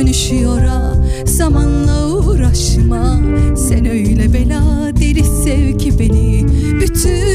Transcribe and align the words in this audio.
dönüşüyor 0.00 0.60
ha. 0.60 0.94
Zamanla 1.24 2.08
uğraşma. 2.08 3.20
Sen 3.56 3.86
öyle 3.90 4.32
bela 4.32 4.90
deli 5.00 5.24
sev 5.24 5.78
ki 5.78 5.98
beni. 5.98 6.46
Bütün 6.80 7.29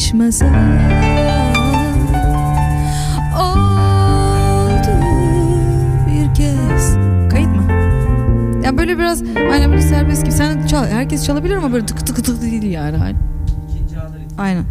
değişmez 0.00 0.42
Oldu 3.36 4.92
bir 6.06 6.34
kez 6.34 6.96
Kayıt 7.30 7.48
mı? 7.48 7.62
Ya 8.64 8.78
böyle 8.78 8.98
biraz 8.98 9.22
aynen 9.52 9.70
böyle 9.70 9.82
serbest 9.82 10.22
gibi. 10.24 10.32
Sen 10.32 10.66
çal. 10.66 10.86
Herkes 10.86 11.26
çalabilir 11.26 11.56
ama 11.56 11.72
böyle 11.72 11.86
tık 11.86 12.06
tık 12.06 12.24
tık 12.24 12.42
değil 12.42 12.62
yani. 12.62 12.96
Aynen. 14.38 14.64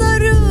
Değmeyin 0.00 0.47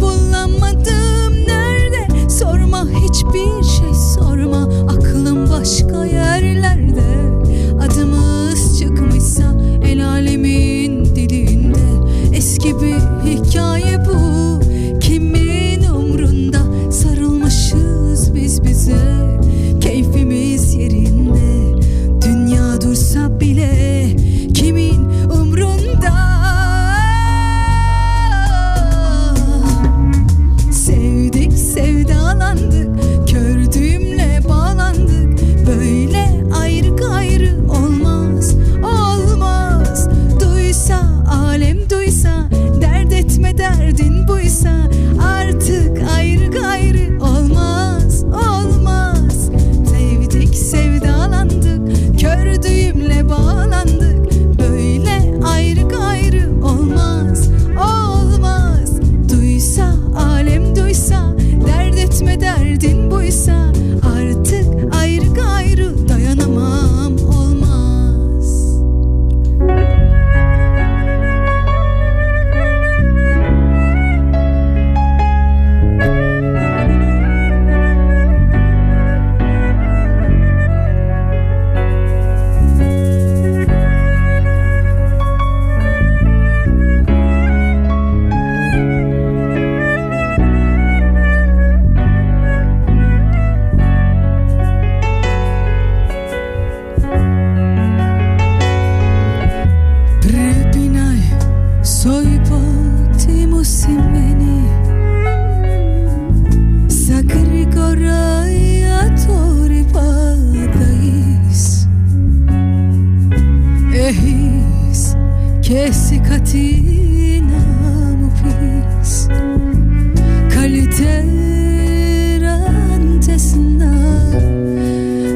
Bulamadım. 0.00 1.46
Nerede? 1.46 2.30
Sorma 2.30 2.86
hiçbir 2.88 3.59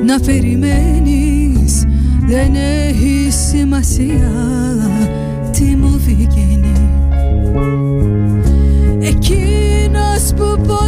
να 0.07 0.21
περιμένεις 0.21 1.85
δεν 2.27 2.55
έχει 2.55 3.31
σημασία 3.31 4.33
τι 5.53 5.77
μου 5.77 6.01
βγαίνει. 6.05 6.73
Εκείνος 9.01 10.33
που 10.37 10.57
μπορεί 10.67 10.84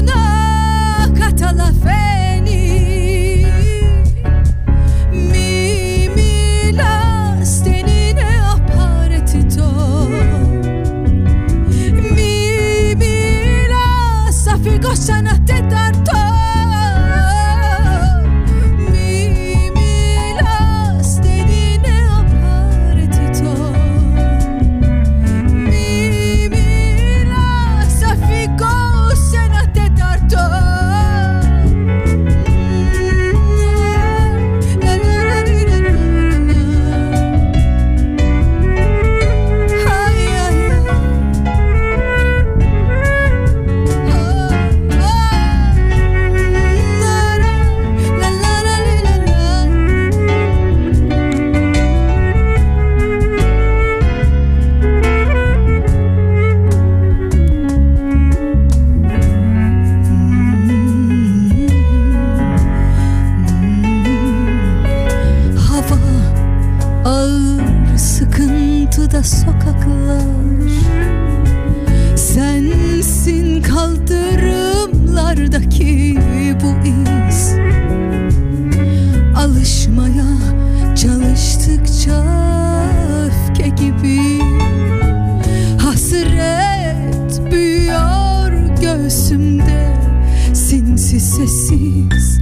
sensiz 91.68 92.40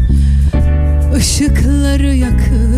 Işıkları 1.18 2.14
yakıp 2.14 2.73